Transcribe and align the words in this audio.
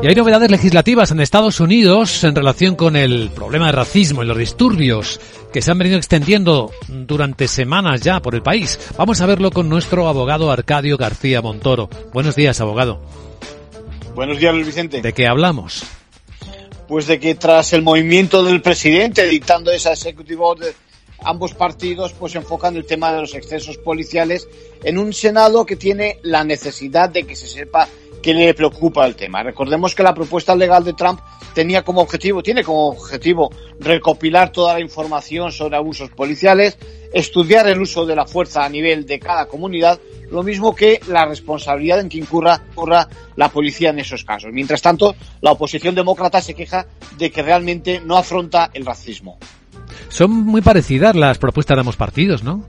Y 0.00 0.06
hay 0.06 0.14
novedades 0.14 0.50
legislativas 0.50 1.10
en 1.10 1.20
Estados 1.20 1.58
Unidos 1.58 2.22
en 2.22 2.34
relación 2.34 2.76
con 2.76 2.94
el 2.94 3.30
problema 3.30 3.66
de 3.66 3.72
racismo 3.72 4.22
y 4.22 4.26
los 4.26 4.38
disturbios 4.38 5.20
que 5.52 5.60
se 5.60 5.70
han 5.70 5.78
venido 5.78 5.96
extendiendo 5.96 6.70
durante 6.88 7.48
semanas 7.48 8.00
ya 8.00 8.20
por 8.20 8.34
el 8.34 8.42
país. 8.42 8.78
Vamos 8.96 9.20
a 9.20 9.26
verlo 9.26 9.50
con 9.50 9.68
nuestro 9.68 10.06
abogado 10.06 10.52
Arcadio 10.52 10.96
García 10.96 11.42
Montoro. 11.42 11.90
Buenos 12.12 12.36
días, 12.36 12.60
abogado. 12.60 13.00
Buenos 14.14 14.38
días, 14.38 14.54
Luis 14.54 14.66
Vicente. 14.66 15.02
¿De 15.02 15.12
qué 15.12 15.26
hablamos? 15.26 15.82
Pues 16.86 17.06
de 17.06 17.18
que 17.18 17.34
tras 17.34 17.72
el 17.72 17.82
movimiento 17.82 18.44
del 18.44 18.62
presidente 18.62 19.26
dictando 19.26 19.72
esa 19.72 19.92
executive 19.92 20.40
order 20.40 20.74
ambos 21.24 21.54
partidos 21.54 22.12
pues 22.12 22.34
enfocan 22.34 22.76
el 22.76 22.86
tema 22.86 23.12
de 23.12 23.20
los 23.20 23.34
excesos 23.34 23.76
policiales 23.78 24.48
en 24.84 24.98
un 24.98 25.12
Senado 25.12 25.66
que 25.66 25.76
tiene 25.76 26.18
la 26.22 26.44
necesidad 26.44 27.10
de 27.10 27.24
que 27.24 27.36
se 27.36 27.48
sepa 27.48 27.88
que 28.22 28.34
le 28.34 28.54
preocupa 28.54 29.06
el 29.06 29.14
tema. 29.14 29.42
Recordemos 29.42 29.94
que 29.94 30.02
la 30.02 30.14
propuesta 30.14 30.54
legal 30.54 30.84
de 30.84 30.92
Trump 30.92 31.20
tenía 31.54 31.82
como 31.82 32.00
objetivo, 32.00 32.42
tiene 32.42 32.62
como 32.62 32.88
objetivo 32.88 33.50
recopilar 33.80 34.50
toda 34.52 34.74
la 34.74 34.80
información 34.80 35.52
sobre 35.52 35.76
abusos 35.76 36.10
policiales, 36.10 36.78
estudiar 37.12 37.68
el 37.68 37.80
uso 37.80 38.06
de 38.06 38.16
la 38.16 38.26
fuerza 38.26 38.64
a 38.64 38.68
nivel 38.68 39.06
de 39.06 39.18
cada 39.18 39.46
comunidad, 39.46 39.98
lo 40.30 40.42
mismo 40.42 40.74
que 40.74 41.00
la 41.08 41.26
responsabilidad 41.26 42.00
en 42.00 42.08
que 42.08 42.18
incurra, 42.18 42.60
incurra 42.70 43.08
la 43.36 43.48
policía 43.48 43.90
en 43.90 43.98
esos 43.98 44.24
casos. 44.24 44.50
Mientras 44.52 44.82
tanto, 44.82 45.14
la 45.40 45.52
oposición 45.52 45.94
demócrata 45.94 46.40
se 46.40 46.54
queja 46.54 46.86
de 47.16 47.30
que 47.30 47.42
realmente 47.42 48.00
no 48.00 48.16
afronta 48.16 48.70
el 48.74 48.84
racismo. 48.84 49.38
Son 50.10 50.30
muy 50.30 50.60
parecidas 50.60 51.16
las 51.16 51.38
propuestas 51.38 51.76
de 51.76 51.80
ambos 51.80 51.96
partidos, 51.96 52.42
¿no? 52.42 52.64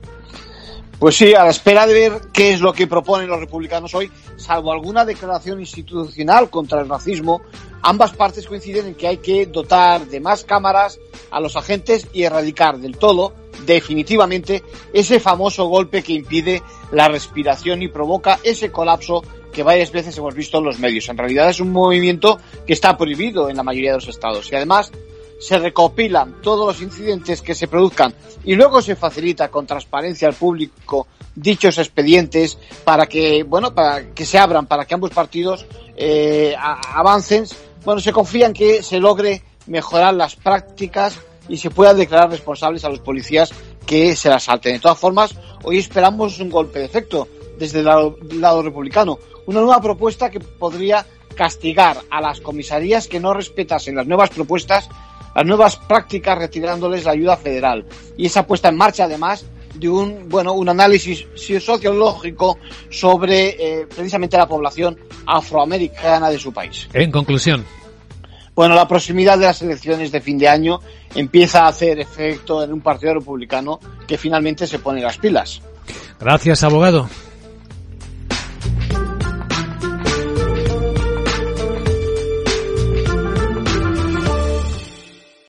Pues 1.00 1.16
sí, 1.16 1.32
a 1.32 1.44
la 1.44 1.50
espera 1.50 1.86
de 1.86 1.94
ver 1.94 2.20
qué 2.30 2.52
es 2.52 2.60
lo 2.60 2.74
que 2.74 2.86
proponen 2.86 3.26
los 3.26 3.40
republicanos 3.40 3.94
hoy, 3.94 4.12
salvo 4.36 4.70
alguna 4.70 5.06
declaración 5.06 5.58
institucional 5.58 6.50
contra 6.50 6.82
el 6.82 6.90
racismo, 6.90 7.40
ambas 7.80 8.12
partes 8.12 8.46
coinciden 8.46 8.88
en 8.88 8.94
que 8.94 9.08
hay 9.08 9.16
que 9.16 9.46
dotar 9.46 10.06
de 10.06 10.20
más 10.20 10.44
cámaras 10.44 11.00
a 11.30 11.40
los 11.40 11.56
agentes 11.56 12.06
y 12.12 12.24
erradicar 12.24 12.76
del 12.76 12.98
todo, 12.98 13.32
definitivamente, 13.64 14.62
ese 14.92 15.20
famoso 15.20 15.68
golpe 15.68 16.02
que 16.02 16.12
impide 16.12 16.62
la 16.92 17.08
respiración 17.08 17.80
y 17.80 17.88
provoca 17.88 18.38
ese 18.42 18.70
colapso 18.70 19.22
que 19.54 19.62
varias 19.62 19.92
veces 19.92 20.18
hemos 20.18 20.34
visto 20.34 20.58
en 20.58 20.64
los 20.64 20.78
medios. 20.78 21.08
En 21.08 21.16
realidad 21.16 21.48
es 21.48 21.60
un 21.60 21.72
movimiento 21.72 22.38
que 22.66 22.74
está 22.74 22.98
prohibido 22.98 23.48
en 23.48 23.56
la 23.56 23.62
mayoría 23.62 23.92
de 23.92 23.96
los 23.96 24.08
estados 24.08 24.52
y 24.52 24.54
además 24.54 24.92
se 25.40 25.58
recopilan 25.58 26.40
todos 26.42 26.66
los 26.66 26.82
incidentes 26.82 27.40
que 27.40 27.54
se 27.54 27.66
produzcan 27.66 28.14
y 28.44 28.54
luego 28.54 28.82
se 28.82 28.94
facilita 28.94 29.48
con 29.48 29.66
transparencia 29.66 30.28
al 30.28 30.34
público 30.34 31.08
dichos 31.34 31.78
expedientes 31.78 32.58
para 32.84 33.06
que, 33.06 33.42
bueno, 33.42 33.74
para 33.74 34.10
que 34.10 34.26
se 34.26 34.38
abran, 34.38 34.66
para 34.66 34.84
que 34.84 34.94
ambos 34.94 35.10
partidos 35.10 35.64
eh, 35.96 36.54
avancen. 36.58 37.46
Bueno, 37.84 38.00
se 38.00 38.12
confía 38.12 38.46
en 38.46 38.52
que 38.52 38.82
se 38.82 39.00
logre 39.00 39.42
mejorar 39.66 40.14
las 40.14 40.36
prácticas 40.36 41.18
y 41.48 41.56
se 41.56 41.70
pueda 41.70 41.94
declarar 41.94 42.30
responsables 42.30 42.84
a 42.84 42.90
los 42.90 43.00
policías 43.00 43.50
que 43.86 44.14
se 44.14 44.28
las 44.28 44.44
salten. 44.44 44.74
De 44.74 44.80
todas 44.80 44.98
formas, 44.98 45.34
hoy 45.64 45.78
esperamos 45.78 46.38
un 46.38 46.50
golpe 46.50 46.80
de 46.80 46.84
efecto 46.84 47.28
desde 47.58 47.78
el 47.78 47.86
lado, 47.86 48.16
lado 48.32 48.62
republicano. 48.62 49.18
Una 49.46 49.60
nueva 49.60 49.80
propuesta 49.80 50.30
que 50.30 50.40
podría 50.40 51.06
castigar 51.34 51.96
a 52.10 52.20
las 52.20 52.40
comisarías 52.40 53.08
que 53.08 53.20
no 53.20 53.32
respetasen 53.32 53.96
las 53.96 54.06
nuevas 54.06 54.30
propuestas 54.30 54.88
las 55.34 55.46
nuevas 55.46 55.76
prácticas 55.76 56.38
retirándoles 56.38 57.04
la 57.04 57.12
ayuda 57.12 57.36
federal. 57.36 57.84
Y 58.16 58.26
esa 58.26 58.46
puesta 58.46 58.68
en 58.68 58.76
marcha, 58.76 59.04
además, 59.04 59.44
de 59.74 59.88
un, 59.88 60.28
bueno, 60.28 60.52
un 60.52 60.68
análisis 60.68 61.26
sociológico 61.34 62.58
sobre 62.90 63.48
eh, 63.58 63.86
precisamente 63.86 64.36
la 64.36 64.46
población 64.46 64.98
afroamericana 65.26 66.30
de 66.30 66.38
su 66.38 66.52
país. 66.52 66.88
En 66.92 67.10
conclusión. 67.10 67.64
Bueno, 68.54 68.74
la 68.74 68.86
proximidad 68.86 69.38
de 69.38 69.46
las 69.46 69.62
elecciones 69.62 70.12
de 70.12 70.20
fin 70.20 70.36
de 70.36 70.48
año 70.48 70.80
empieza 71.14 71.64
a 71.64 71.68
hacer 71.68 71.98
efecto 72.00 72.62
en 72.62 72.72
un 72.72 72.80
partido 72.80 73.14
republicano 73.14 73.78
que 74.06 74.18
finalmente 74.18 74.66
se 74.66 74.78
pone 74.80 75.00
las 75.00 75.18
pilas. 75.18 75.62
Gracias, 76.18 76.62
abogado. 76.62 77.08